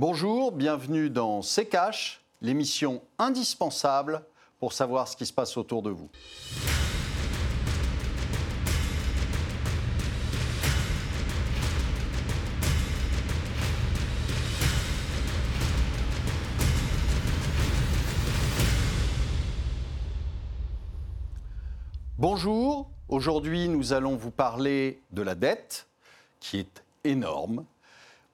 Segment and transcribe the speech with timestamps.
[0.00, 4.22] Bonjour, bienvenue dans C'est Cash, l'émission indispensable
[4.60, 6.08] pour savoir ce qui se passe autour de vous.
[22.16, 25.88] Bonjour, aujourd'hui nous allons vous parler de la dette
[26.38, 27.64] qui est énorme.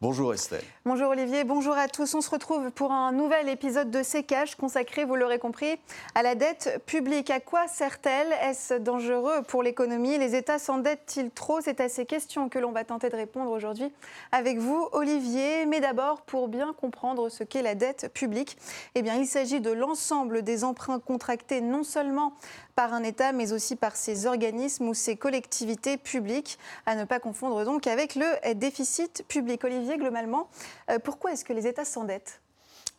[0.01, 0.65] Bonjour Estelle.
[0.85, 2.15] Bonjour Olivier, bonjour à tous.
[2.15, 5.79] On se retrouve pour un nouvel épisode de Sécage consacré, vous l'aurez compris,
[6.17, 7.31] à la dette publique.
[7.31, 8.33] À quoi sert-elle?
[8.43, 10.19] Est-ce dangereux pour l'économie?
[10.19, 11.61] Les États s'endettent-ils trop?
[11.61, 13.91] C'est à ces questions que l'on va tenter de répondre aujourd'hui
[14.33, 15.65] avec vous, Olivier.
[15.65, 18.59] Mais d'abord, pour bien comprendre ce qu'est la dette publique,
[18.97, 22.35] eh il s'agit de l'ensemble des emprunts contractés non seulement
[22.75, 27.21] par un État, mais aussi par ses organismes ou ses collectivités publiques, à ne pas
[27.21, 29.65] confondre donc avec le déficit public.
[29.65, 30.49] Olivier, globalement,
[30.91, 32.41] euh, pourquoi est-ce que les États s'endettent?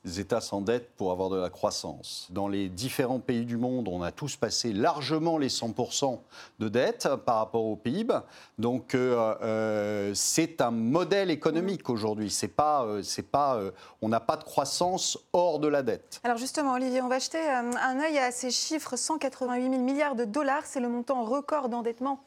[0.06, 2.28] États s'endettent pour avoir de la croissance.
[2.30, 6.20] Dans les différents pays du monde, on a tous passé largement les 100%
[6.60, 8.14] de dette par rapport au PIB.
[8.58, 12.30] Donc euh, euh, c'est un modèle économique aujourd'hui.
[12.30, 13.60] C'est pas, euh, c'est pas,
[14.02, 16.20] on n'a pas de croissance hors de la dette.
[16.24, 20.26] Alors justement, Olivier, on va jeter un œil à ces chiffres 188 000 milliards de
[20.26, 20.66] dollars.
[20.66, 22.20] C'est le montant record d'endettement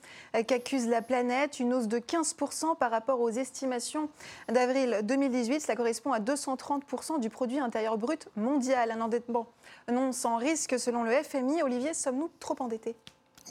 [0.46, 4.08] qu'accuse la planète, une hausse de 15% par rapport aux estimations
[4.48, 5.60] d'avril 2018.
[5.60, 9.46] Cela correspond à 230% du produit intérieur brut mondial, un endettement
[9.92, 11.62] non sans risque selon le FMI.
[11.62, 12.96] Olivier, sommes-nous trop endettés?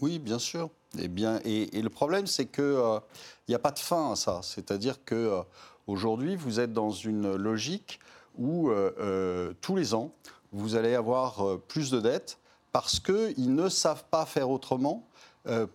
[0.02, 0.70] Oui, bien sûr.
[1.00, 3.00] Eh bien, et, le problème, c'est qu'il euh,
[3.48, 4.42] n'y a pas de fin à ça.
[4.44, 5.42] C'est-à-dire que euh,
[5.88, 8.00] aujourd'hui, vous êtes dans une logique
[8.38, 10.12] où euh, tous les ans,
[10.52, 12.38] vous allez avoir plus de dettes
[12.72, 15.04] parce qu'ils ne savent pas faire autrement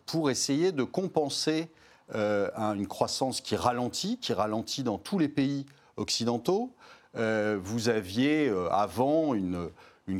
[0.06, 1.68] pour essayer de compenser
[2.14, 6.72] une croissance qui ralentit, qui ralentit dans tous les pays occidentaux,
[7.16, 9.70] euh, vous aviez euh, avant une,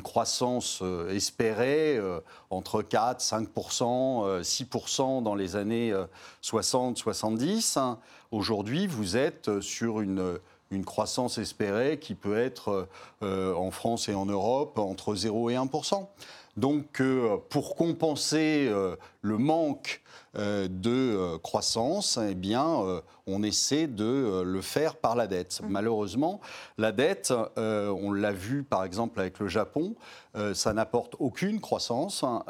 [0.03, 2.01] croissance euh, espérée
[2.49, 5.93] entre 4, 5% 6% dans les années
[6.43, 7.97] 60-70.
[8.31, 10.39] Aujourd'hui, vous êtes sur une,
[10.87, 12.89] croissance espérée qui peut être
[13.21, 15.69] en France et en Europe entre 0 et 1
[16.57, 17.03] Donc,
[17.49, 18.71] pour compenser
[19.23, 20.03] le manque
[20.35, 25.61] euh, de euh, croissance, eh bien, euh, on essaie de le faire par la dette.
[25.61, 25.67] Mmh.
[25.69, 26.41] Malheureusement,
[26.79, 29.95] la dette, on l'a vu par exemple avec le Japon,
[30.55, 32.43] ça n'apporte aucune croissance hein,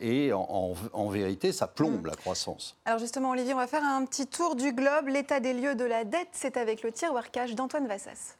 [0.00, 2.06] et en, vérité, ça plombe mmh.
[2.06, 2.76] la croissance.
[2.86, 5.08] Alors justement, Olivier, on va faire un petit tour du globe.
[5.08, 8.36] L'état des lieux de la dette, c'est avec le tiroir cash d'Antoine Vassas.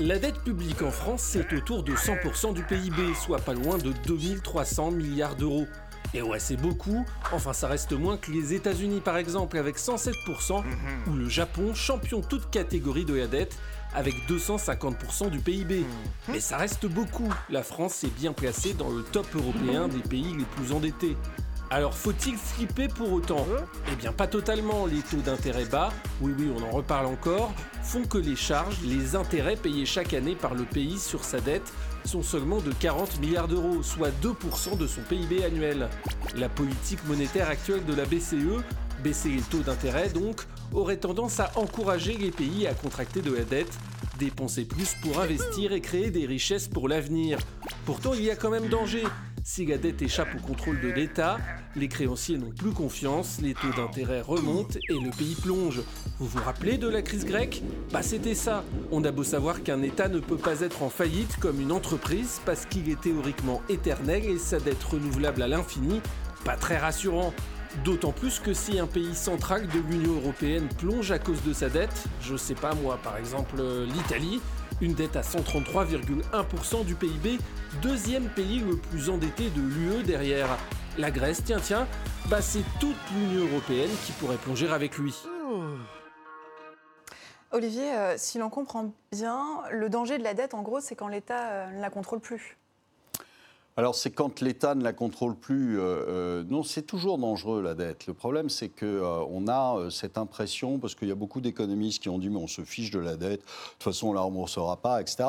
[0.00, 3.92] La dette publique en France, c'est autour de 100% du PIB, soit pas loin de
[4.06, 5.66] 2300 milliards d'euros.
[6.14, 10.64] Et ouais, c'est beaucoup, enfin ça reste moins que les États-Unis par exemple avec 107%,
[11.06, 13.58] ou le Japon, champion toute catégorie de la dette,
[13.94, 15.84] avec 250% du PIB.
[16.28, 20.34] Mais ça reste beaucoup, la France est bien placée dans le top européen des pays
[20.34, 21.18] les plus endettés.
[21.72, 23.46] Alors faut-il flipper pour autant
[23.92, 27.52] Eh bien pas totalement, les taux d'intérêt bas, oui oui on en reparle encore,
[27.84, 31.72] font que les charges, les intérêts payés chaque année par le pays sur sa dette
[32.04, 35.88] sont seulement de 40 milliards d'euros, soit 2% de son PIB annuel.
[36.34, 38.64] La politique monétaire actuelle de la BCE,
[39.04, 40.40] baisser les taux d'intérêt donc,
[40.72, 43.78] aurait tendance à encourager les pays à contracter de la dette,
[44.18, 47.38] dépenser plus pour investir et créer des richesses pour l'avenir.
[47.84, 49.04] Pourtant il y a quand même danger.
[49.42, 51.38] Si la dette échappe au contrôle de l'État,
[51.74, 55.80] les créanciers n'ont plus confiance, les taux d'intérêt remontent et le pays plonge.
[56.18, 57.62] Vous vous rappelez de la crise grecque?
[57.90, 58.64] Bah c'était ça.
[58.90, 62.40] On a beau savoir qu'un État ne peut pas être en faillite comme une entreprise
[62.44, 66.00] parce qu'il est théoriquement éternel et sa dette renouvelable à l'infini,
[66.44, 67.32] pas très rassurant.
[67.84, 71.68] D'autant plus que si un pays central de l'Union européenne plonge à cause de sa
[71.68, 74.40] dette, je sais pas moi par exemple euh, l'Italie,
[74.80, 77.38] une dette à 133,1% du PIB,
[77.82, 80.48] deuxième pays le plus endetté de l'UE derrière
[80.98, 81.42] la Grèce.
[81.44, 81.86] Tiens, tiens,
[82.40, 85.14] c'est toute l'Union européenne qui pourrait plonger avec lui.
[87.52, 91.08] Olivier, euh, si l'on comprend bien, le danger de la dette, en gros, c'est quand
[91.08, 92.56] l'État euh, ne la contrôle plus.
[93.76, 95.78] Alors c'est quand l'État ne la contrôle plus.
[95.78, 98.06] Euh, euh, non, c'est toujours dangereux la dette.
[98.06, 102.02] Le problème c'est que euh, on a cette impression parce qu'il y a beaucoup d'économistes
[102.02, 103.40] qui ont dit mais on se fiche de la dette.
[103.40, 105.24] De toute façon on la remboursera pas, etc.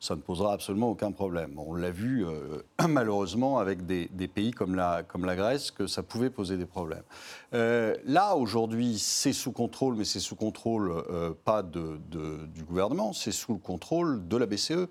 [0.00, 1.58] Ça ne posera absolument aucun problème.
[1.58, 2.26] On l'a vu
[2.88, 7.04] malheureusement avec des, pays comme la, Grèce que ça pouvait poser des problèmes.
[7.52, 10.92] là aujourd'hui c'est sous contrôle, mais c'est sous contrôle
[11.44, 14.88] pas du gouvernement, c'est sous le contrôle de la BCE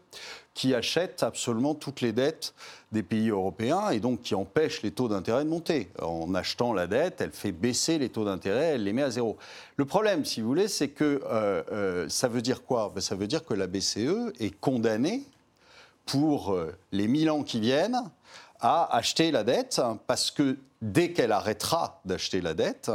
[0.55, 2.55] qui achète absolument toutes les dettes
[2.93, 5.89] des pays européens et donc qui empêche les taux d'intérêt de monter.
[6.01, 9.37] En achetant la dette, elle fait baisser les taux d'intérêt, elle les met à zéro.
[9.75, 12.91] Le problème, si vous voulez, c'est que euh, euh, ça veut dire quoi?
[12.95, 15.23] Ben, Ça veut dire que la BCE est condamnée
[16.05, 18.01] pour euh, les mille ans qui viennent
[18.61, 22.89] à acheter la dette parce que dès qu'elle arrêtera d'acheter la dette,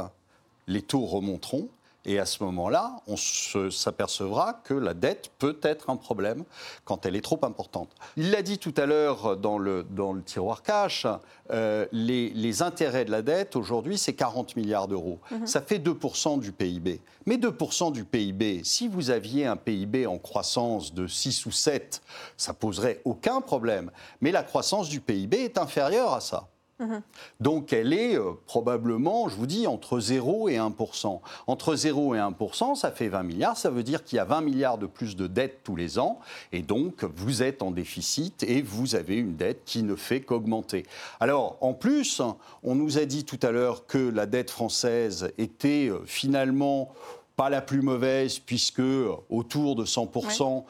[0.66, 1.68] les taux remonteront
[2.06, 6.44] et à ce moment-là, on s'apercevra que la dette peut être un problème
[6.84, 7.90] quand elle est trop importante.
[8.16, 11.06] Il l'a dit tout à l'heure dans le, dans le tiroir cash,
[11.50, 15.18] euh, les, intérêts de la dette, aujourd'hui, c'est 40 milliards d'euros.
[15.30, 15.46] Mhm.
[15.46, 17.00] Ça fait 2% du PIB.
[17.26, 22.02] Mais 2% du PIB, si vous aviez un PIB en croissance de 6 ou 7,
[22.36, 23.90] ça poserait aucun problème.
[24.20, 26.48] Mais la croissance du PIB est inférieure à ça.
[26.80, 27.02] Mhm.
[27.40, 32.18] Donc elle est euh, probablement, je vous dis, entre 0 et 1% Entre 0 et
[32.18, 33.56] 1% ça fait 20 milliards.
[33.58, 36.20] Ça veut dire qu'il y a 20 milliards de plus de dettes tous les ans.
[36.52, 40.86] Et donc vous êtes en déficit et vous avez une dette qui ne fait qu'augmenter.
[41.20, 42.22] Alors en plus,
[42.62, 46.92] on nous a dit tout à l'heure que la dette française était euh, finalement
[47.36, 50.64] pas la plus mauvaise, puisque euh, autour de 100%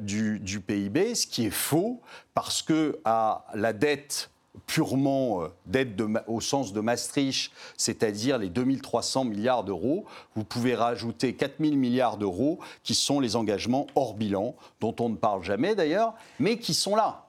[0.00, 2.00] du, du, PIB, ce qui est faux,
[2.34, 4.30] parce que à la dette
[4.66, 10.04] purement euh, dette au sens de Maastricht, c'est-à-dire les 2300 milliards d'euros,
[10.34, 15.16] vous pouvez rajouter 4000 milliards d'euros qui sont les engagements hors bilan, dont on ne
[15.16, 17.26] parle jamais d'ailleurs, mais qui sont là.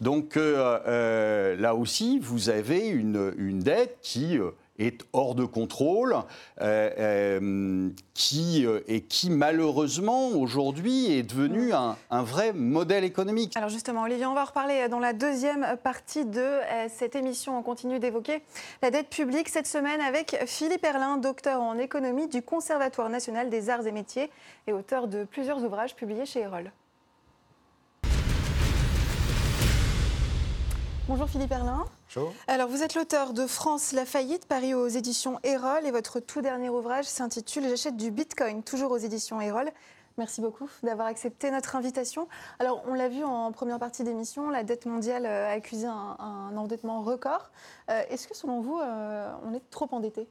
[0.00, 4.38] Donc euh, euh, là aussi, vous avez une, une dette qui
[4.78, 6.16] est hors de contrôle,
[6.60, 13.56] euh, euh, qui, euh, et qui malheureusement aujourd'hui est devenu un, un, vrai modèle économique.
[13.56, 16.58] Alors justement, Olivier, on va reparler dans la deuxième partie de
[16.88, 17.58] cette émission.
[17.58, 18.42] On continue d'évoquer
[18.82, 23.70] la dette publique cette semaine avec Philippe Erlin, docteur en économie du Conservatoire national des
[23.70, 24.30] arts et métiers
[24.66, 26.70] et auteur de plusieurs ouvrages publiés chez Erol.
[31.08, 31.86] Bonjour Philippe Erlin.
[32.14, 32.32] Bonjour.
[32.46, 36.40] Alors vous êtes l'auteur de France la faillite, paru aux éditions Erol, et votre tout
[36.40, 39.70] dernier ouvrage s'intitule J'achète du Bitcoin, toujours aux éditions Erol.
[40.18, 42.26] Merci beaucoup d'avoir accepté notre invitation.
[42.58, 47.02] Alors, on l'a vu en première partie d'émission, la dette mondiale a accusé un, endettement
[47.02, 47.50] record.
[47.90, 50.26] Euh, est-ce que, selon vous, euh, on est trop endetté?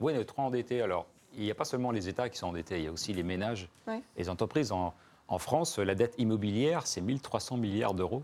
[0.00, 0.80] Oui, on est trop endetté.
[0.80, 3.12] Alors, il n'y a pas seulement les États qui sont endettés, il y a aussi
[3.12, 3.68] les ménages,
[4.16, 4.72] les entreprises.
[4.72, 4.94] En,
[5.28, 8.22] en France, la dette immobilière, c'est 1300 milliards d'euros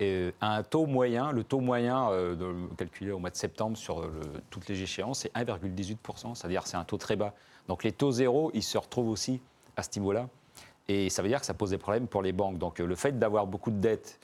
[0.00, 2.36] et à un taux moyen, le taux moyen euh,
[2.76, 4.10] calculé au mois de septembre sur euh,
[4.48, 7.34] toutes les échéances, c'est 1,18%, c'est-à-dire c'est un taux très bas.
[7.66, 9.40] Donc les taux zéro, ils se retrouvent aussi
[9.76, 10.28] à ce niveau-là.
[10.86, 12.58] Et ça veut dire que ça pose des problèmes pour les banques.
[12.58, 14.20] Donc euh, le fait d'avoir beaucoup de dettes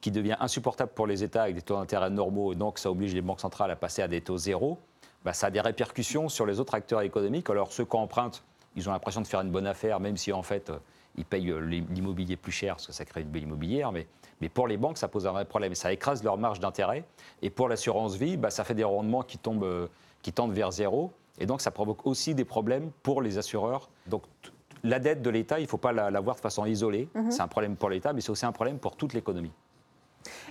[0.00, 3.14] qui devient insupportable pour les États avec des taux d'intérêt normaux, et donc ça oblige
[3.14, 4.78] les banques centrales à passer à des taux zéro,
[5.24, 7.48] bah, ça a des répercussions sur les autres acteurs économiques.
[7.48, 8.42] Alors ceux qui empruntent,
[8.74, 10.72] ils ont l'impression de faire une bonne affaire, même si en fait
[11.16, 14.08] ils payent l'immobilier plus cher parce que ça crée une belle immobilière, mais
[14.42, 15.74] mais pour les banques, ça pose un vrai problème.
[15.76, 17.04] Ça écrase leur marge d'intérêt.
[17.42, 19.86] Et pour l'assurance vie, bah, ça fait des rendements qui, tombent, euh,
[20.20, 21.12] qui tendent vers zéro.
[21.38, 23.88] Et donc, ça provoque aussi des problèmes pour les assureurs.
[24.08, 24.24] Donc,
[24.82, 27.08] la dette de l'État, il ne faut pas la, voir de façon isolée.
[27.14, 27.30] Mhm.
[27.30, 29.52] C'est un problème pour l'État, mais c'est aussi un problème pour toute l'économie.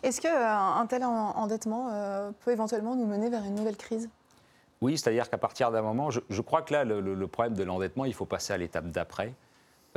[0.03, 4.09] Est-ce qu'un euh, tel endettement euh, peut éventuellement nous mener vers une nouvelle crise?
[4.79, 8.13] Oui, c'est-à-dire qu'à partir d'un moment, je, crois que là, le problème de l'endettement, il
[8.13, 9.35] faut passer à l'étape d'après.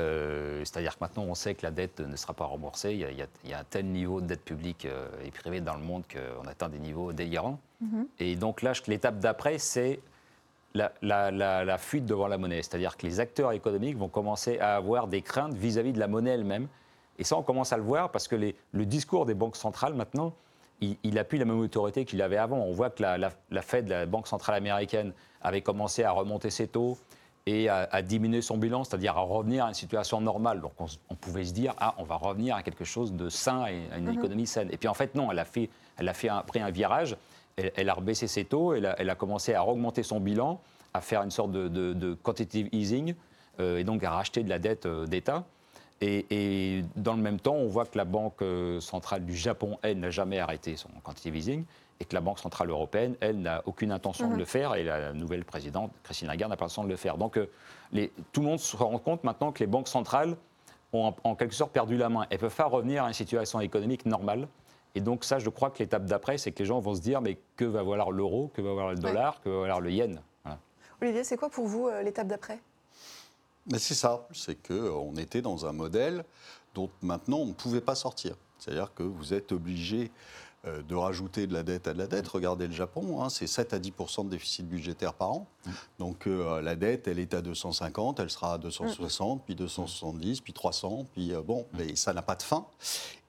[0.00, 2.92] Euh, c'est-à-dire que maintenant, on sait que la dette ne sera pas remboursée.
[2.94, 6.02] Il y a, un tel niveau de dette publique euh, et privée dans le monde
[6.08, 7.60] qu'on atteint des niveaux délirants.
[7.80, 8.06] Mhm.
[8.18, 10.00] Et donc là, l'étape d'après, c'est
[10.74, 12.62] la, fuite devant la monnaie.
[12.62, 16.32] C'est-à-dire que les acteurs économiques vont commencer à avoir des craintes vis-à-vis de la monnaie
[16.32, 16.66] elle-même.
[17.18, 20.32] Et ça, on commence à le voir parce que le discours des banques centrales, maintenant,
[20.80, 22.58] il, il appuie la même autorité qu'il avait avant.
[22.58, 26.66] On voit que la, la Fed, la Banque centrale américaine, avait commencé à remonter ses
[26.66, 26.98] taux
[27.46, 30.62] et à, diminuer son bilan, c'est-à-dire à revenir à une situation normale.
[30.62, 33.82] Donc on, pouvait se dire, ah, on va revenir à quelque chose de sain et
[33.92, 34.18] à une mhm.
[34.18, 34.68] économie saine.
[34.72, 37.16] Et puis en fait, non, elle a, fait, elle a fait un, pris un virage,
[37.56, 40.60] elle, a rebaissé ses taux, elle a, elle a, commencé à augmenter son bilan,
[40.94, 43.14] à faire une sorte de, de, quantitative easing,
[43.60, 45.44] euh, et donc à racheter de la dette euh, d'État.
[46.00, 49.78] Et, et, dans le même temps, on voit que la Banque euh, centrale du Japon,
[49.82, 51.64] elle, n'a jamais arrêté son quantitative easing
[52.04, 54.38] et que la Banque Centrale Européenne, elle, n'a aucune intention de mhm.
[54.38, 57.16] le faire, et la nouvelle présidente, Christine Lagarde, n'a pas l'intention de le faire.
[57.16, 57.50] Donc euh,
[57.92, 60.36] les, tout le monde se rend compte maintenant que les banques centrales
[60.92, 62.26] ont en, quelque sorte perdu la main.
[62.30, 64.46] Elles ne peuvent pas revenir à une situation économique normale.
[64.94, 67.20] Et donc ça, je crois que l'étape d'après, c'est que les gens vont se dire,
[67.20, 70.20] mais que va valoir l'euro, que va valoir le dollar, que va valoir le yen?
[71.02, 72.60] Olivier, c'est quoi pour vous euh, l'étape d'après?
[73.76, 76.24] C'est ça, c'est qu'on était dans un modèle
[76.74, 78.36] dont maintenant on ne pouvait pas sortir.
[78.58, 80.10] C'est-à-dire que vous êtes obligé
[80.66, 82.26] euh, de rajouter de la dette à de la dette.
[82.28, 85.46] Regardez le Japon, hein, c'est 7 à 10% de déficit budgétaire par an.
[85.98, 90.52] Donc euh, la dette, elle est à 250, elle sera à 260, puis 270, puis
[90.52, 92.66] 300, puis euh, bon, mais ça n'a pas de fin.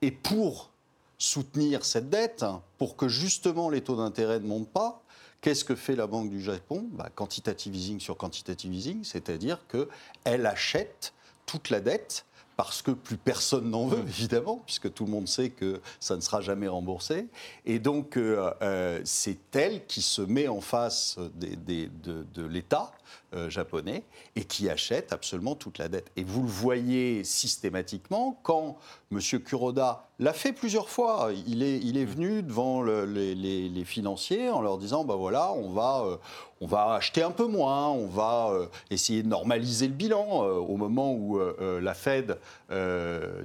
[0.01, 0.69] Et pour
[1.17, 2.45] soutenir cette dette,
[2.77, 5.01] pour que justement les taux d'intérêt ne montent pas,
[5.41, 6.87] Qu'est-ce que fait la Banque du Japon?
[6.93, 11.13] Bah, Quantitative easing sur quantitative easing, c'est-à-dire qu'elle achète
[11.45, 12.25] toute la dette
[12.57, 16.21] parce que plus personne n'en veut, évidemment, puisque tout le monde sait que ça ne
[16.21, 17.27] sera jamais remboursé.
[17.65, 22.91] Et donc, euh, euh, c'est elle qui se met en face de, de l'État
[23.33, 24.03] euh, japonais
[24.35, 26.09] et qui achète absolument toute la dette.
[26.15, 28.77] Et vous le voyez systématiquement quand
[29.11, 29.19] M.
[29.43, 31.29] Kuroda l'a fait plusieurs fois.
[31.47, 36.03] Il est, il est venu devant les, financiers en leur disant ben voilà, on va,
[36.05, 36.17] euh,
[36.59, 40.77] on va acheter un peu moins, on va euh, essayer de normaliser le bilan au
[40.77, 42.39] moment où la Fed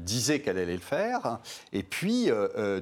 [0.01, 1.41] disait qu'elle allait le faire.
[1.73, 2.31] Et puis,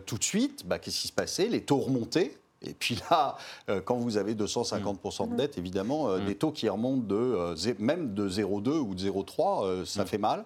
[0.07, 1.49] tout de suite, bah, qu'est-ce qui se passait?
[1.49, 2.33] Les taux remontaient.
[2.63, 3.37] Et puis là,
[3.69, 6.25] euh, quand vous avez 250% de dette, évidemment, euh, mm.
[6.25, 10.07] des taux qui remontent de, euh, même de 0,2 ou de 0,3, ça mm.
[10.07, 10.45] fait mal.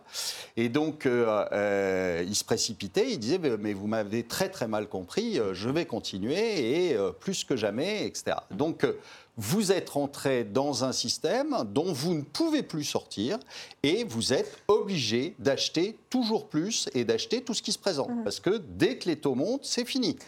[0.57, 5.69] Et donc, il se précipitait, il disait, mais vous m'avez très très mal compris, je
[5.71, 8.37] vais continuer, et plus que jamais, etc.
[8.51, 8.87] Donc,
[9.39, 13.39] vous êtes rentré dans un système dont vous ne pouvez plus sortir
[13.83, 18.11] et vous êtes obligé d'acheter toujours plus et d'acheter tout ce qui se présente.
[18.11, 18.25] Mmh.
[18.25, 20.19] Parce que dès que les taux montent, c'est fini.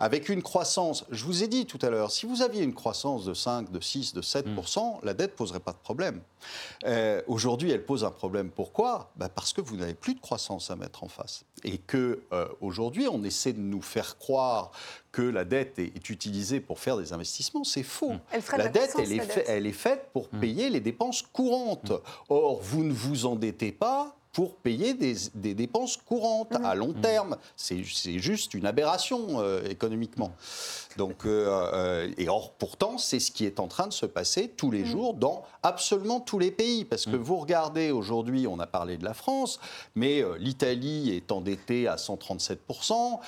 [0.00, 3.26] Avec une croissance, je vous ai dit tout à l'heure, si vous aviez une croissance
[3.26, 4.60] de 5, de 6, de 7 mmh.
[5.02, 6.22] la dette ne poserait pas de problème.
[6.86, 8.50] Euh, aujourd'hui, elle pose un problème.
[8.50, 9.10] Pourquoi?
[9.16, 11.44] Bah, Parce que vous n'avez plus de croissance à mettre en face.
[11.64, 14.70] Et que euh, aujourd'hui, on essaie de nous faire croire
[15.14, 18.14] que la dette est, utilisée pour faire des investissements, c'est faux.
[18.58, 20.40] La, dette, elle est, elle est, faite pour mmh.
[20.40, 21.92] payer les dépenses courantes.
[21.92, 22.30] Mmh.
[22.30, 26.64] Or, vous ne vous endettez pas pour payer des, dépenses courantes mmh.
[26.64, 27.36] à long terme.
[27.56, 30.32] C'est juste une aberration euh, économiquement.
[30.96, 34.48] Donc, euh, euh, et or, pourtant, c'est ce qui est en train de se passer
[34.48, 36.84] tous les jours dans absolument tous les pays.
[36.84, 39.60] Parce que vous regardez aujourd'hui, on a parlé de la France,
[39.94, 43.20] mais l'Italie est endettée à 137%,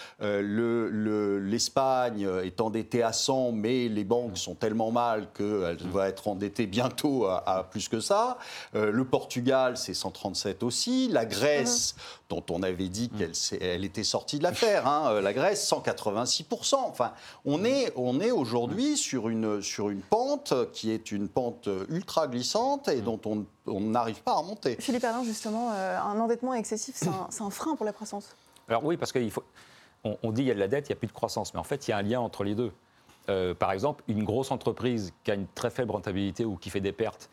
[1.41, 6.67] l'Espagne est endettée à 100, mais les banques sont tellement mal qu'elle va être endettée
[6.67, 8.39] bientôt à, à plus que ça.
[8.75, 10.96] le Portugal, c'est 137 aussi.
[11.11, 11.95] La Grèce,
[12.29, 16.75] dont on avait dit qu'elle elle était sortie de l'affaire, hein, euh, la Grèce, 186%.
[16.75, 17.13] Enfin,
[17.45, 22.27] on est, on est aujourd'hui sur une, sur une pente qui est une pente ultra
[22.29, 23.21] glissante et dont
[23.67, 24.77] on n'arrive pas à remonter.
[24.81, 28.35] Philippe Alain, justement, euh, un endettement excessif, c'est un, frein pour la croissance
[28.69, 29.45] Alors oui, parce qu'il faut.
[30.05, 31.53] On, dit qu'il y a de la dette, il n'y a plus de croissance.
[31.53, 32.73] Mais en fait, il y a un lien entre les deux.
[33.29, 36.81] Euh, par exemple, une grosse entreprise qui a une très faible rentabilité ou qui fait
[36.81, 37.29] des pertes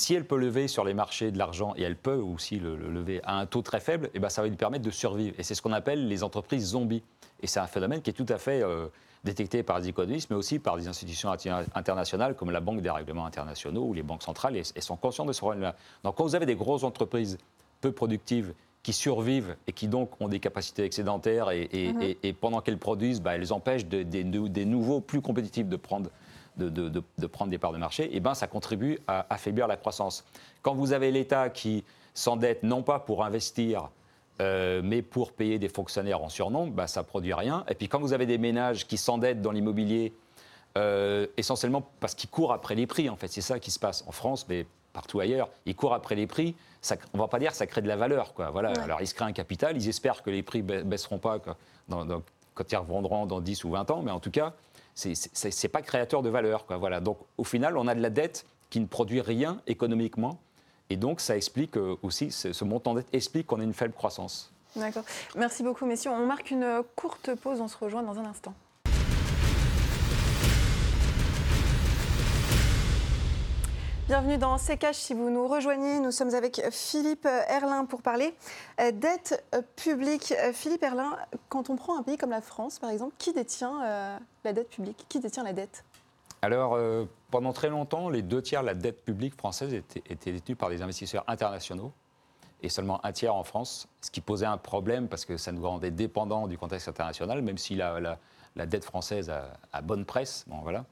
[0.00, 3.20] si elle peut lever sur les marchés de l'argent, et elle peut aussi le, lever
[3.22, 5.34] à un taux très faible, et eh ben ça va lui permettre de survivre.
[5.38, 7.02] Et c'est ce qu'on appelle les entreprises zombies.
[7.42, 8.86] Et c'est un phénomène qui est tout à fait euh,
[9.24, 11.30] détecté par les économistes, mais aussi par des institutions
[11.74, 15.34] internationales comme la Banque des règlements internationaux ou les banques centrales, et, sont conscients de
[15.34, 15.76] ce problème-là.
[16.02, 17.36] Donc quand vous avez des grosses entreprises
[17.82, 22.34] peu productives qui survivent et qui donc ont des capacités excédentaires et, mm-hmm.
[22.34, 26.08] pendant qu'elles produisent, bah, elles empêchent des nouveaux plus compétitifs de prendre
[26.56, 30.24] de, prendre des parts de marché, et eh ben, ça contribue à affaiblir la croissance.
[30.62, 33.90] Quand vous avez l'État qui s'endette non pas pour investir,
[34.40, 37.64] euh, mais pour payer des fonctionnaires en surnombre, ben, ça ne produit rien.
[37.68, 40.14] Et puis quand vous avez des ménages qui s'endettent dans l'immobilier,
[40.78, 44.04] euh, essentiellement parce qu'ils courent après les prix, en fait, c'est ça qui se passe
[44.06, 46.54] en France, mais partout ailleurs, ils courent après les prix.
[46.80, 48.32] Ça, on ne va pas dire que ça crée de la valeur.
[48.32, 48.50] Quoi.
[48.50, 48.72] Voilà.
[48.82, 52.76] Alors ils se créent un capital, ils espèrent que les prix baisseront pas quand ils
[52.76, 54.54] revendront dans 10 ou 20 ans, mais en tout cas,
[55.32, 56.64] c'est pas créateur de valeur.
[56.78, 57.00] Voilà.
[57.00, 60.38] Donc au final, on a de la dette qui ne produit rien économiquement.
[60.90, 63.94] Et donc ça explique euh, aussi, ce montant de dette explique qu'on a une faible
[63.94, 64.52] croissance.
[64.76, 65.04] D'accord.
[65.36, 66.10] Merci beaucoup, messieurs.
[66.10, 68.54] On marque une courte pause, on se rejoint dans un instant.
[74.10, 74.94] Bienvenue dans CKH.
[74.94, 78.34] Si vous nous rejoignez, nous sommes avec Philippe Erlin pour parler
[78.80, 80.34] euh, dette euh, publique.
[80.36, 81.16] Euh, Philippe Erlin,
[81.48, 85.06] quand on prend un pays comme la France, par exemple, qui détient la dette publique?
[85.08, 85.84] Qui détient la dette?
[86.42, 86.76] Alors,
[87.30, 90.82] pendant très longtemps, les deux tiers de la dette publique française étaient, détenus par des
[90.82, 91.92] investisseurs internationaux
[92.64, 95.62] et seulement un tiers en France, ce qui posait un problème parce que ça nous
[95.62, 98.18] rendait dépendants du contexte international, même si la,
[98.56, 100.46] dette française a, a bonne presse.
[100.48, 100.84] Bon, voilà.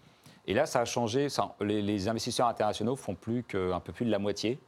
[0.49, 1.28] Et là, ça a changé.
[1.61, 4.59] les, investisseurs internationaux font plus qu'un peu plus de la moitié.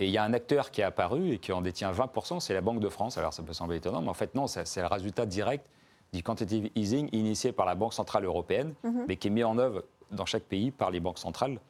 [0.00, 2.52] Et il y a un acteur qui est apparu et qui en détient 20%, c'est
[2.52, 3.16] la Banque de France.
[3.16, 5.64] Alors ça peut sembler étonnant, mais en fait non, c'est le résultat direct
[6.12, 9.04] du quantitative easing initié par la Banque Centrale Européenne, mhm.
[9.06, 11.60] mais qui est mis en œuvre dans chaque pays par les banques centrales.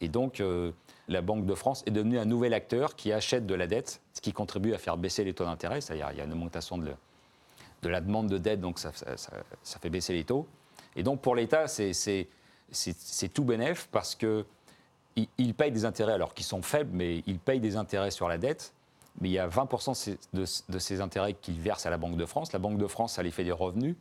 [0.00, 0.72] Et donc euh,
[1.06, 4.20] la Banque de France est devenue un nouvel acteur qui achète de la dette, ce
[4.20, 6.90] qui contribue à faire baisser les taux d'intérêt, c'est-à-dire il y a une augmentation de,
[7.82, 10.48] de la demande de dette, donc ça, ça- ça- ça fait baisser les taux.
[10.96, 12.26] Et donc pour l'État, c'est-
[12.70, 14.44] c'est tout bénef parce que
[15.16, 18.28] il, il paye des intérêts, alors qu'ils sont faibles, mais il paye des intérêts sur
[18.28, 18.72] la dette.
[19.20, 22.26] Mais il y a 20% de de, ces intérêts qu'il verse à la Banque de
[22.26, 22.52] France.
[22.52, 23.96] La Banque de France, ça lui fait des revenus,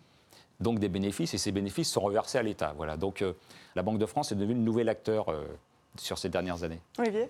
[0.60, 2.74] donc des bénéfices, et ces bénéfices sont reversés à l'État.
[2.78, 2.98] Voilà.
[2.98, 3.34] Donc euh,
[3.76, 5.46] la Banque de France est devenue le nouvel acteur euh,
[5.98, 6.82] sur ces dernières années.
[7.00, 7.30] Olivier?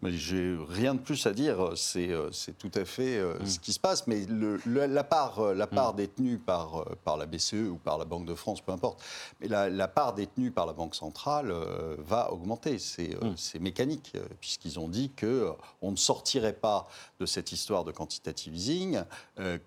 [0.00, 1.72] Mais j'ai rien de plus à dire.
[1.76, 3.22] C'est euh, c'est tout à fait Mm.
[3.24, 4.06] euh, ce qui se passe.
[4.06, 7.98] Mais le- le- la part, euh, la part détenue par, par la BCE ou par
[7.98, 9.02] la Banque de France, peu importe,
[9.40, 11.52] mais la, la part détenue par la Banque centrale
[11.98, 12.78] va augmenter.
[12.78, 13.34] C'est Mm.
[13.36, 16.86] c'est mécanique, puisqu'ils ont dit qu'on ne sortirait pas
[17.20, 19.02] de cette histoire de quantitative easing.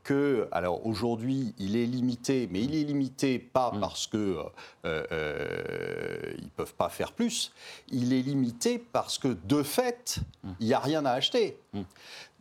[0.03, 4.37] que, alors aujourd'hui, il est limité, mais il est limité pas parce que
[4.85, 7.51] euh, euh, ils peuvent pas faire plus.
[7.89, 10.19] Il est limité parce que de fait,
[10.59, 11.57] il n'y a rien à acheter.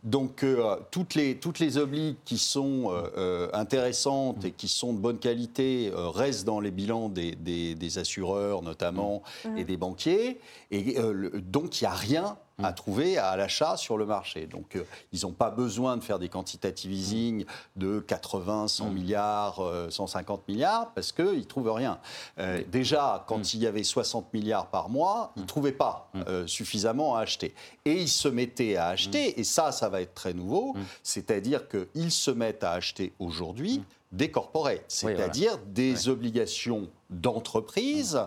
[0.03, 4.93] Donc euh, toutes les toutes les obligues qui sont euh, euh, intéressantes et qui sont
[4.93, 9.21] de bonne qualité euh, restent dans les bilans des, des- des assureurs notamment
[9.57, 10.39] et des banquiers
[10.71, 14.47] et le- donc il n'y a rien à trouver à l'achat sur le marché.
[14.47, 19.59] Donc euh, ils n'ont pas besoin de faire des quantitative easing de 80, 100 milliards,
[19.59, 21.99] euh, 150 milliards parce qu'ils ne trouvent rien.
[22.39, 26.47] Euh, déjà, quand il y avait 60 milliards par mois, ils ne trouvaient pas euh,
[26.47, 27.53] suffisamment à acheter.
[27.85, 32.11] Et ils se mettaient à acheter, et ça, ça va être très nouveau, c'est-à-dire qu'ils
[32.11, 35.17] se mettent à acheter aujourd'hui des corporates, voilà.
[35.17, 38.19] c'est-à-dire des obligations d'entreprise.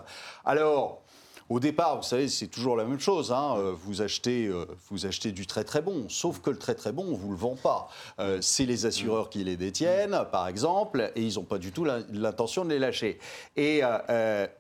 [0.45, 1.03] Alors,
[1.49, 3.33] au départ, vous savez, c'est toujours la même chose.
[3.33, 6.75] hein, euh, Vous, achetez, euh, vous achetez du très très bon, sauf que le très
[6.75, 7.89] très bon, on ne vous le vend pas.
[8.19, 11.85] Euh, c'est les assureurs qui les détiennent, par exemple, et ils n'ont pas du tout
[11.85, 13.19] l'in- l'intention de les lâcher.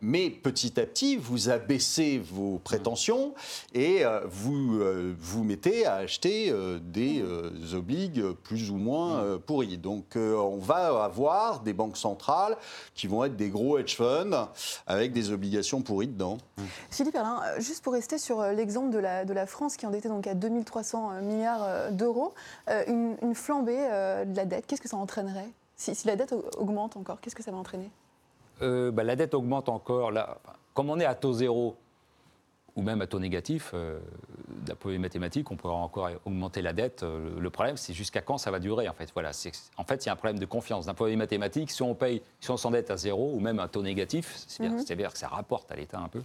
[0.00, 3.35] Mais petit à petit, vous abaissez vos prétentions
[3.75, 4.81] et vous
[5.19, 7.23] vous mettez à acheter des
[7.75, 9.79] obligues plus ou moins pourries.
[9.79, 12.57] Donc on va avoir des banques centrales
[12.95, 14.49] qui vont être des gros hedge funds
[14.87, 16.38] avec des obligations pourries dedans.
[16.90, 19.85] Philippe Erlin, euh, juste pour rester sur euh, l'exemple de la, de la France qui
[19.85, 22.35] est endettée donc à 2300 milliards euh, d'euros,
[22.69, 25.49] euh, une, une flambée de la dette, qu'est-ce que ça entraînerait?
[25.76, 27.90] Si, si la dette au- augmente encore, qu'est-ce que ça va entraîner?
[28.62, 30.11] Euh, bah, la dette augmente encore.
[30.12, 30.38] Là,
[30.75, 31.76] comme on est à taux zéro
[32.76, 33.99] ou même à taux négatif, euh,
[34.66, 37.02] d'un point de vue mathématique, on pourra encore augmenter la dette.
[37.02, 38.88] Le, le problème, c'est jusqu'à quand ça va durer.
[38.88, 39.31] En fait, voilà.
[39.77, 40.87] En fait, il y a un problème de confiance.
[40.87, 43.59] D'un point de vue mathématique, si on paye, si on s'endette à zéro ou même
[43.61, 46.22] à taux négatif, c'est-à-dire c'est-à-dire que ça rapporte à l'État un peu.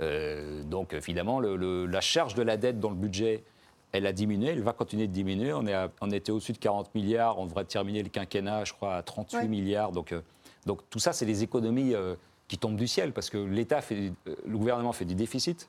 [0.00, 3.44] Euh, donc, le- le- la charge de la dette dans le budget,
[3.92, 5.52] elle a diminué, elle va continuer de diminuer.
[5.52, 8.72] On, est à- on était au-dessus de 40 milliards, on devrait terminer le quinquennat, je
[8.72, 9.48] crois, à 38 Ouais.
[9.48, 9.92] milliards.
[9.92, 10.20] Donc, euh,
[10.66, 12.14] donc tout ça, c'est des économies euh,
[12.48, 14.12] qui tombent du ciel parce que l'État fait,
[14.46, 15.68] le gouvernement fait du déficit,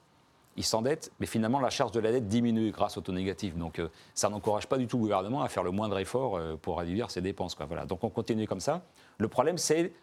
[0.58, 3.56] il s'endette, mais finalement la charge de la dette diminue grâce au taux négatif.
[3.56, 6.78] Donc euh, ça n'encourage pas du tout le gouvernement à faire le moindre effort pour
[6.80, 7.56] réduire ses dépenses.
[7.56, 7.66] Quoi.
[7.68, 7.86] Voilà.
[7.86, 8.82] Donc on continue comme ça.
[9.18, 9.94] Le problème, c'est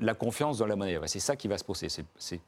[0.00, 0.98] la confiance dans la monnaie.
[1.06, 1.88] C'est ça qui va se poser.
[1.88, 2.40] C'est-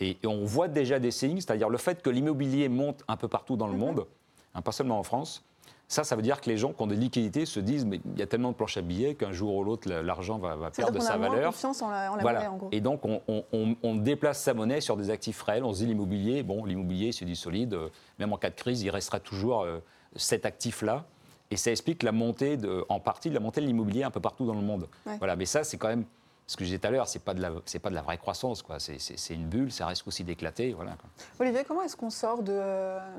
[0.00, 3.28] Et, et on voit déjà des signes, c'est-à-dire le fait que l'immobilier monte un peu
[3.28, 4.06] partout dans le monde,
[4.54, 5.42] hein, pas seulement en France.
[5.88, 8.18] Ça, ça veut dire que les gens qui ont des liquidités se disent mais il
[8.18, 10.92] y a tellement de planches à billets qu'un jour ou l'autre, la- l'argent va, perdre
[10.92, 11.52] de sa a moins valeur.
[11.52, 12.40] confiance en la, en la Voilà.
[12.40, 12.68] monnaie, en gros.
[12.72, 15.62] Et donc, on, on- on- on déplace sa monnaie sur des actifs réels.
[15.64, 17.74] On se dit l'immobilier, bon, l'immobilier, c'est du solide.
[17.74, 19.78] euh, Même en cas de crise, il restera toujours euh,
[20.16, 21.04] cet actif-là.
[21.52, 24.18] Et ça explique la montée, de, en partie, de la montée de l'immobilier un peu
[24.20, 24.88] partout dans le monde.
[25.06, 25.16] Ouais.
[25.18, 25.36] Voilà.
[25.36, 26.04] Mais ça, c'est quand même,
[26.46, 28.02] ce que je disais tout à l'heure, c'est pas de la, c'est pas de la
[28.02, 28.78] vraie croissance, quoi.
[28.78, 30.92] C'est, c'est- c'est une bulle, ça risque aussi d'éclater, voilà.
[30.92, 31.08] quoi.
[31.40, 32.52] Olivier, comment est-ce qu'on sort de,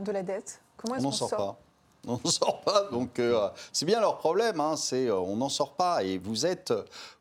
[0.02, 0.62] de la dette?
[0.78, 1.38] Comment On est-ce n'en qu'on sort sort?
[1.56, 1.60] pas.
[2.08, 5.50] On n'en sort pas, donc euh, c'est bien leur problème, hein, c'est euh, on n'en
[5.50, 6.04] sort pas.
[6.04, 6.72] Et vous êtes,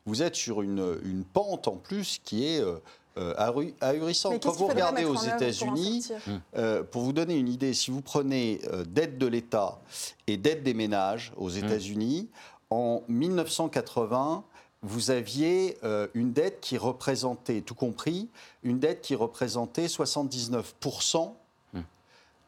[0.05, 2.75] vous êtes sur une, une pente en plus qui est euh,
[3.17, 4.31] euh, ahuri- ahurissante.
[4.31, 6.07] Mais Quand qu'est-ce vous regardez aux pour États-Unis,
[6.55, 9.79] euh, pour vous donner une idée, si vous prenez euh, dette de l'État
[10.27, 12.29] et dette des ménages aux États-Unis,
[12.69, 14.43] en 1980,
[14.87, 18.29] vous aviez euh, une dette qui représentait, tout compris,
[18.63, 21.33] une dette qui représentait 79%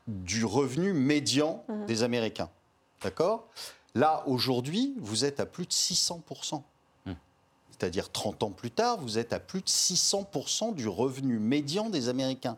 [0.07, 2.49] du revenu médian des Américains.
[3.03, 3.47] D'accord?
[3.93, 6.63] Là, aujourd'hui, vous êtes à plus de 600%.
[7.71, 12.09] C'est-à-dire 30 ans plus tard, vous êtes à plus de 600% du revenu médian des
[12.09, 12.57] Américains.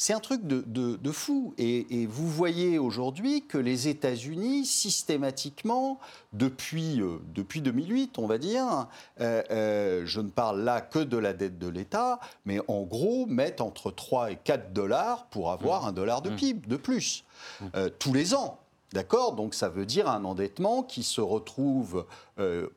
[0.00, 1.54] C'est un truc de, de- de fou.
[1.58, 5.98] Et, et vous voyez aujourd'hui que les États-Unis, systématiquement,
[6.32, 8.86] depuis, euh, depuis 2008, on va dire,
[9.20, 13.26] euh, euh, je ne parle là que de la dette de l'État, mais en gros,
[13.26, 17.24] mettent entre 3 et 4 dollars pour avoir un dollar de PIB de plus,
[17.74, 18.60] euh, tous les ans.
[18.92, 19.34] D'accord?
[19.34, 22.06] Donc ça veut dire un endettement qui se retrouve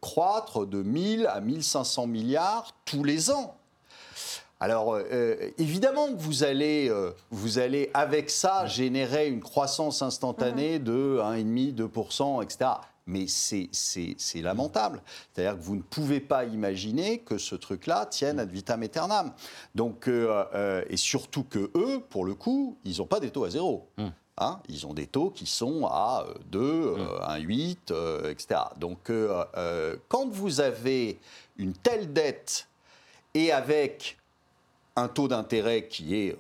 [0.02, 3.56] croître de 1000 à 1500 milliards tous les ans.
[4.62, 10.78] Alors, euh, évidemment que vous allez, euh, vous allez, avec ça, générer une croissance instantanée
[10.78, 12.72] de 1,5, 2%, etc.
[13.08, 15.02] mais c'est lamentable.
[15.34, 19.34] C'est-à-dire que vous ne pouvez pas imaginer que ce truc-là tienne ad vitam aeternam.
[19.74, 23.90] Donc, et surtout que eux, pour le coup, ils n'ont pas des taux à zéro.
[23.98, 24.10] Mmh.
[24.38, 28.62] Hein, ils ont des taux qui sont à 2, 1,8, etc.
[28.78, 31.20] Donc, euh, euh, quand vous avez
[31.58, 32.68] une telle dette
[33.34, 34.18] et avec
[34.96, 36.38] un taux d'intérêt qui est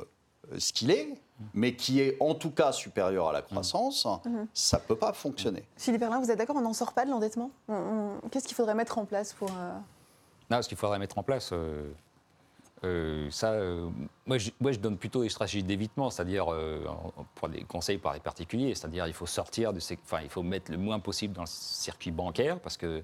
[0.52, 1.10] euh, ce qu'il est,
[1.54, 4.44] mais qui est en tout cas supérieur à la croissance, mmh.
[4.54, 5.64] ça ne peut pas fonctionner.
[5.78, 7.52] Philippe Berlin, vous êtes d'accord On n'en sort pas de l'endettement?
[8.30, 9.50] Qu'est-ce qu'il faudrait mettre en place pour...
[10.52, 11.52] Non, ce qu'il faudrait mettre en place,
[12.84, 13.90] euh, ça, euh,
[14.26, 16.84] moi, je, moi, je, donne plutôt des stratégies d'évitement, c'est-à-dire euh,
[17.36, 20.42] pour des conseils par les particuliers, c'est-à-dire il faut sortir de ces, enfin, il faut
[20.42, 23.04] mettre le moins possible dans le circuit bancaire parce que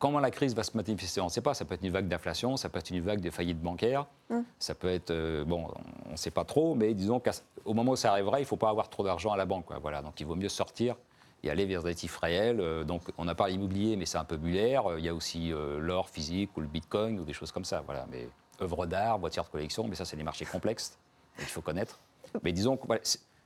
[0.00, 1.54] comment la crise va se manifester, on ne sait pas.
[1.54, 4.40] Ça peut être une vague d'inflation, ça peut être une vague de faillite bancaire, mmh.
[4.58, 5.68] ça peut être, bon,
[6.08, 8.56] on ne sait pas trop, mais disons qu'au moment où ça arrivera, il ne faut
[8.56, 9.78] pas avoir trop d'argent à la banque, quoi.
[9.78, 10.96] Voilà, donc il vaut mieux sortir
[11.44, 12.84] et aller vers des actifs réels.
[12.84, 14.84] donc, on n'a pas l'immobilier, mais c'est un peu bullaire.
[14.98, 17.82] Il y a aussi l'or physique ou le bitcoin ou des choses comme ça.
[17.86, 18.28] Voilà, mais
[18.60, 20.98] œuvres d'art, voitures de collection, mais ça, c'est des marchés complexes
[21.36, 21.98] qu'il faut connaître.
[22.42, 22.86] Mais disons que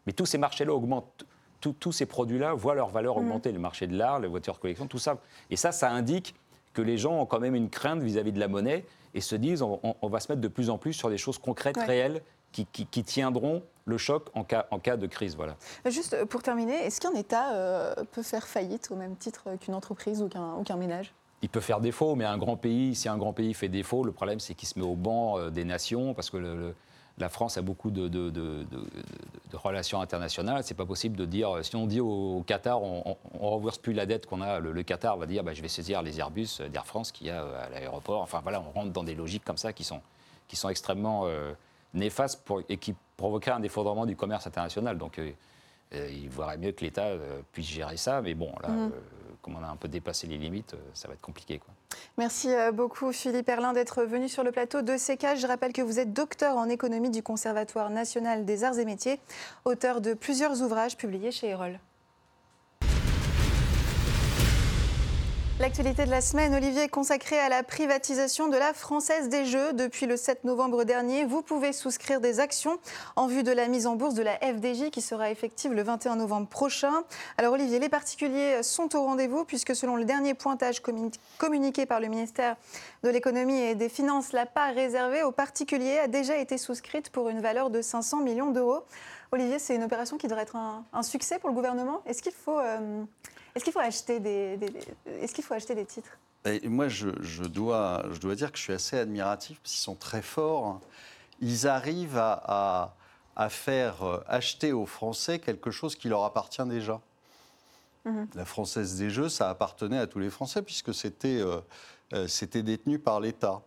[0.06, 1.24] mais tous ces marchés-là augmentent.
[1.60, 3.18] Tous ces produits-là voient leur valeur mm.
[3.18, 5.16] augmenter, le marché de l'art, les voitures de collection, tout ça.
[5.48, 6.34] Et ça, ça indique
[6.74, 8.84] que les gens ont quand même une crainte vis-à-vis de la monnaie
[9.14, 11.78] et se disent on, va se mettre de plus en plus sur des choses concrètes,
[11.78, 12.20] réelles,
[12.52, 15.37] qui, tiendront le choc en cas, en cas de crise.
[15.37, 15.56] Voilà.
[15.87, 20.22] Juste pour terminer, est-ce qu'un État euh, peut faire faillite au même titre qu'une entreprise
[20.22, 21.14] ou qu'un ménage?
[21.42, 24.12] Il peut faire défaut, mais un grand pays, si un grand pays fait défaut, le
[24.12, 26.74] problème c'est qu'il se met au banc euh, des nations, parce que
[27.18, 28.66] la France a beaucoup de,
[29.53, 30.62] relations internationales.
[30.64, 34.07] C'est pas possible de dire, si on dit au, Qatar, on ne reverse plus la
[34.07, 37.12] dette qu'on a, le, Qatar va dire, bah, je vais saisir les Airbus d'Air France
[37.12, 38.20] qu'il y a euh, à l'aéroport.
[38.20, 40.00] Enfin voilà, on rentre dans des logiques comme ça qui sont,
[40.48, 41.53] qui sont extrêmement euh,
[41.94, 44.98] néfastes pour, et qui provoqueraient un effondrement du commerce international.
[44.98, 45.20] Donc
[45.92, 47.12] il vaudrait mieux que l'État
[47.53, 48.68] puisse gérer ça, mais bon, là.
[48.68, 48.90] Mmh
[49.44, 51.61] comme on a un peu dépassé les limites, euh, ça va être compliqué.
[52.16, 55.37] Merci euh, beaucoup Philippe Erlin d'être venu sur le plateau de CK.
[55.37, 59.20] Je rappelle que vous êtes docteur en économie du Conservatoire national des arts et métiers,
[59.66, 61.78] auteur de plusieurs ouvrages publiés chez Erol.
[65.60, 69.72] L'actualité de la semaine, Olivier, est consacrée à la privatisation de la Française des Jeux.
[69.72, 72.76] Depuis le 7 novembre dernier, vous pouvez souscrire des actions
[73.14, 76.16] en vue de la mise en bourse de la FDJ qui sera effective le 21
[76.16, 77.04] novembre prochain.
[77.38, 80.82] Alors Olivier, les particuliers sont au rendez-vous puisque selon le dernier pointage
[81.38, 82.56] communiqué par le ministère
[83.04, 87.28] de l'économie et des finances, la part réservée aux particuliers a déjà été souscrite pour
[87.28, 88.82] une valeur de 500 millions d'euros.
[89.30, 92.02] Olivier, c'est une opération qui devrait être un, succès pour le gouvernement.
[92.06, 92.58] Est-ce qu'il faut...
[92.58, 93.04] Euh,
[93.54, 94.58] est-ce qu'il faut acheter des,
[95.06, 96.18] est-ce qu'il faut acheter des titres?
[96.64, 97.08] Moi, je,
[97.44, 100.80] dois, je dois dire que je suis assez admiratif parce qu'ils sont très forts.
[101.40, 102.94] Ils arrivent à,
[103.48, 107.00] faire euh, acheter aux Français quelque chose qui leur appartient déjà.
[108.04, 108.28] Mhm.
[108.34, 111.60] La Française des Jeux, ça appartenait à tous les Français puisque c'était, euh,
[112.12, 113.62] euh, c'était détenu par l'État.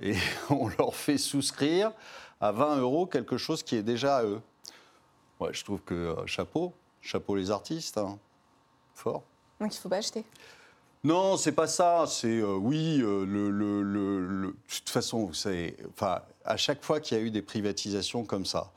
[0.00, 0.14] Et
[0.50, 1.92] on leur fait souscrire
[2.40, 4.40] à 20 euros quelque chose qui est déjà à eux.
[5.40, 8.18] Ouais, je trouve que chapeau, chapeau les artistes, hein.
[8.94, 9.24] fort.
[9.62, 10.24] Donc il ne faut pas acheter
[11.04, 12.04] non, c'est pas ça.
[12.06, 17.18] C'est euh, oui, euh, le, de toute façon, vous savez, enfin, à chaque fois qu'il
[17.18, 18.70] y a eu des privatisations comme ça,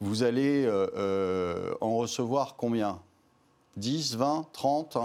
[0.00, 3.00] vous allez euh, en recevoir combien?
[3.78, 4.96] 10, 20, 30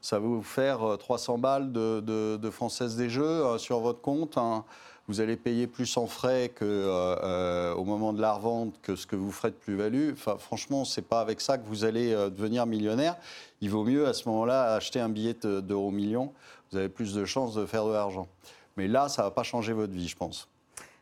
[0.00, 4.36] Ça va vous faire 300 balles de, de, de Française des Jeux sur votre compte.
[4.36, 4.64] Hein
[5.10, 8.94] vous allez payer plus en frais que, euh, euh, au moment de la revente que
[8.94, 10.12] ce que vous ferez de plus-value.
[10.12, 13.16] Enfin, franchement, ce n'est pas avec ça que vous allez euh, devenir millionnaire.
[13.60, 16.32] Il vaut mieux à ce moment-là acheter un billet d'euro million.
[16.70, 18.28] Vous avez plus de chances de faire de l'argent.
[18.76, 20.48] Mais là, ça va pas changer votre vie, je pense.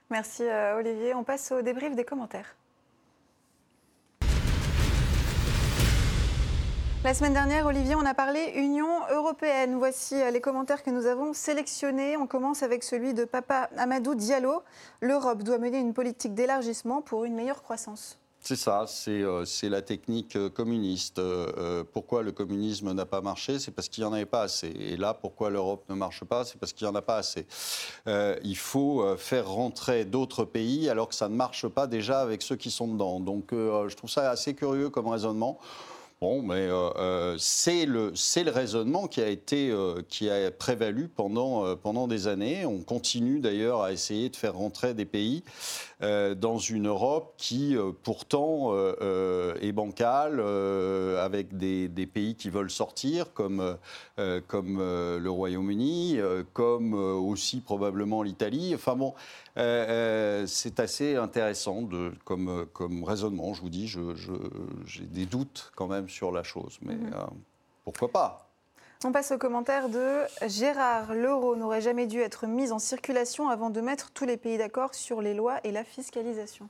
[0.09, 0.44] Merci
[0.75, 1.14] Olivier.
[1.14, 2.58] On passe au débrief des commentaires.
[7.05, 9.77] La semaine dernière, Olivier, on a parlé Union européenne.
[9.77, 12.17] Voici euh, les commentaires que nous avons sélectionnés.
[12.17, 14.63] On commence avec celui de Papa Amadou Diallo.
[15.01, 18.19] L'Europe doit mener une politique d'élargissement pour une meilleure croissance.
[18.41, 21.21] C'est ça, c'est euh, la technique euh, communiste.
[21.93, 23.61] pourquoi le communisme n'a pas marché?
[23.61, 24.67] C'est parce qu'il n'y en avait pas assez.
[24.67, 26.45] Et là, pourquoi l'Europe ne marche pas?
[26.45, 27.47] C'est parce qu'il n'y en a pas assez.
[28.43, 32.57] il faut faire rentrer d'autres pays alors que ça ne marche pas déjà avec ceux
[32.57, 33.21] qui sont dedans.
[33.21, 35.61] Donc je trouve ça assez curieux comme raisonnement.
[36.20, 41.07] Bon, mais euh, euh, c'est le, le raisonnement qui a, été, euh, qui a prévalu
[41.07, 42.66] pendant, pendant des années.
[42.66, 45.44] On continue d'ailleurs à essayer de faire rentrer des pays
[46.01, 50.41] dans une Europe qui pourtant est bancale,
[51.19, 53.77] avec des, des, pays qui veulent sortir, comme,
[54.47, 56.19] comme le Royaume-Uni,
[56.53, 58.75] comme aussi probablement l'Italie.
[58.75, 59.15] Enfin bon,
[59.57, 63.89] c'est assez intéressant de, comme, comme raisonnement, je vous dis,
[64.87, 66.79] j'ai des doutes quand même sur la chose.
[66.83, 67.13] Mais mhm.
[67.15, 67.27] euh,
[67.85, 68.48] pourquoi pas?
[69.05, 71.15] On passe au commentaire de Gérard.
[71.15, 74.95] L'euro n'aurait jamais dû être mis en circulation avant de mettre tous les pays d'accord
[74.95, 76.69] sur les lois et la fiscalisation.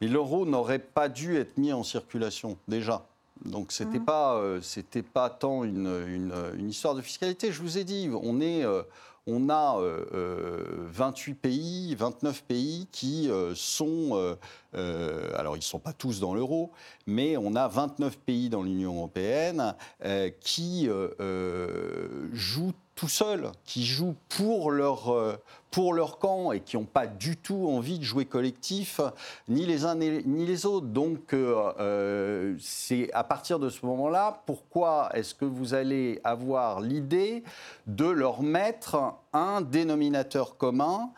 [0.00, 3.04] Mais l'euro n'aurait pas dû être mis en circulation, déjà.
[3.44, 4.04] Donc ce n'était Mhm.
[4.06, 7.52] pas, euh, c'était pas tant une, une- une histoire de fiscalité.
[7.52, 8.82] Je vous ai dit, on, est, euh,
[9.26, 14.10] on a euh, euh, 28 pays, 29 pays qui euh, sont...
[14.12, 14.36] euh,
[14.74, 16.70] euh, alors ils ne sont pas tous dans l'euro,
[17.06, 23.52] mais on a 29 pays dans l'Union européenne euh, qui euh, euh, jouent tout seuls,
[23.66, 25.36] qui jouent pour leur, euh,
[25.70, 29.02] pour leur camp et qui n'ont pas du tout envie de jouer collectif,
[29.48, 30.86] ni les uns ni les autres.
[30.86, 36.80] Donc, euh, euh, c'est à partir de ce moment-là, pourquoi est-ce que vous allez avoir
[36.80, 37.44] l'idée
[37.86, 41.10] de leur mettre un dénominateur commun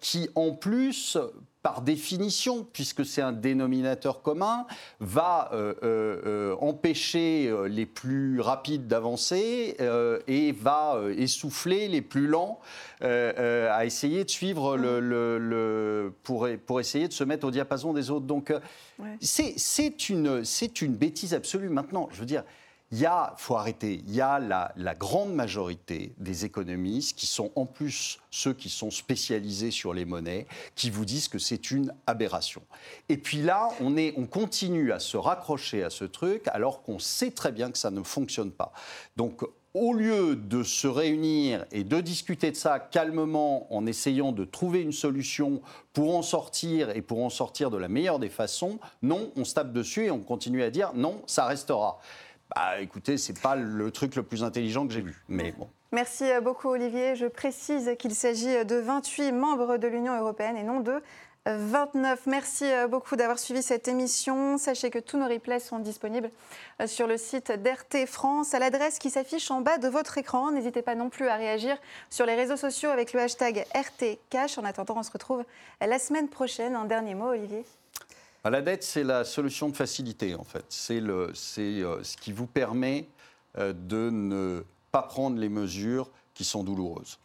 [0.00, 1.16] qui, en plus,
[1.62, 4.66] par définition, puisque c'est un dénominateur commun,
[5.00, 12.26] va euh, euh, euh, empêcher les plus rapides d'avancer euh, et va essouffler les plus
[12.26, 12.58] lents
[13.00, 17.92] à essayer de suivre le, le- le- pour, pour essayer de se mettre au diapason
[17.92, 18.26] des autres.
[18.26, 18.52] Donc,
[18.98, 19.16] Ouais.
[19.20, 19.54] c'est-
[20.10, 21.68] une, c'est une bêtise absolue.
[21.70, 22.44] Maintenant, je veux dire,
[22.92, 27.50] il y a, faut arrêter, il y a la, grande majorité des économistes qui sont
[27.56, 31.94] en plus ceux qui sont spécialisés sur les monnaies, qui vous disent que c'est une
[32.06, 32.62] aberration.
[33.08, 36.98] Et puis là, on, est, on continue à se raccrocher à ce truc alors qu'on
[36.98, 38.72] sait très bien que ça ne fonctionne pas.
[39.16, 39.42] Donc,
[39.74, 44.82] au lieu de se réunir et de discuter de ça calmement en essayant de trouver
[44.82, 45.62] une solution
[45.94, 49.54] pour en sortir et pour en sortir de la meilleure des façons, non, on se
[49.54, 51.98] tape dessus et on continue à dire non, ça restera.
[52.54, 55.22] Bah écoutez, c'est pas le truc le plus intelligent que j'ai vu.
[55.28, 55.68] Mais bon.
[55.92, 57.16] Merci euh, beaucoup Olivier.
[57.16, 61.02] Je précise qu'il s'agit de 28 membres de l'Union européenne et non de
[61.48, 62.26] euh, 29.
[62.26, 64.58] Merci euh, beaucoup d'avoir suivi cette émission.
[64.58, 66.30] Sachez que tous nos replays sont disponibles
[66.80, 70.52] euh, sur le site d'RT France à l'adresse qui s'affiche en bas de votre écran.
[70.52, 71.76] N'hésitez pas non plus à réagir
[72.10, 74.58] sur les réseaux sociaux avec le hashtag RTCash.
[74.58, 75.44] En attendant, on se retrouve
[75.80, 76.76] la semaine prochaine.
[76.76, 77.64] Un dernier mot, Olivier?
[78.44, 80.64] La dette, c'est la solution de facilité, en fait.
[80.68, 83.06] C'est, euh, ce qui vous permet
[83.58, 87.18] euh, de ne pas prendre les mesures qui sont douloureuses.